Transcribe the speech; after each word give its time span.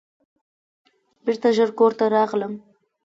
بیرته 1.23 1.49
ژر 1.55 1.69
کور 1.77 1.91
ته 1.99 2.05
راغلم. 2.15 2.53